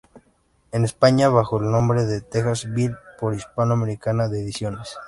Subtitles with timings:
[0.71, 4.97] En España, bajo el nombre de "Texas Bill", por Hispano Americana de Ediciones.